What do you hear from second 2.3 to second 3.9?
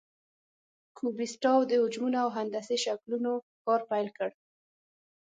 هندسي شکلونو کار